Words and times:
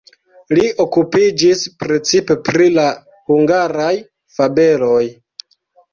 Li 0.59 0.63
okupiĝis 0.85 1.61
precipe 1.83 2.37
pri 2.47 2.69
la 2.79 2.87
hungaraj 3.33 3.93
fabeloj. 4.39 5.03